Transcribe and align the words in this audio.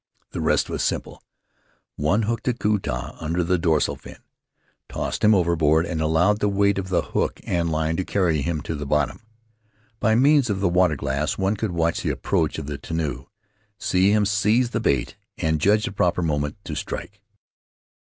The 0.31 0.41
rest 0.41 0.67
was 0.67 0.81
simple: 0.81 1.21
one 1.95 2.23
hooked 2.23 2.47
a 2.47 2.55
ku 2.55 2.79
ta 2.79 3.15
under 3.19 3.43
the 3.43 3.59
dorsal 3.59 3.95
fin, 3.95 4.17
tossed 4.89 5.23
him 5.23 5.35
overboard, 5.35 5.85
and 5.85 6.01
allowed 6.01 6.39
the 6.39 6.49
weight 6.49 6.79
of 6.79 6.89
the 6.89 7.03
hook 7.03 7.39
and 7.43 7.69
line 7.69 7.97
to 7.97 8.03
carry 8.03 8.41
him 8.41 8.61
to 8.61 8.73
the 8.73 8.87
bottom. 8.87 9.19
By 9.99 10.15
means 10.15 10.49
of 10.49 10.59
the 10.59 10.69
water 10.69 10.95
glass, 10.95 11.37
one 11.37 11.55
could 11.55 11.71
watch 11.73 12.01
the 12.01 12.09
approach 12.09 12.57
of 12.57 12.65
the 12.65 12.79
tenu, 12.79 13.27
see 13.77 14.11
bim 14.11 14.25
seize 14.25 14.71
the 14.71 14.79
bait, 14.79 15.17
and 15.37 15.61
judge 15.61 15.85
the 15.85 15.91
proper 15.91 16.23
moment 16.23 16.57
to 16.63 16.73
strike. 16.73 17.21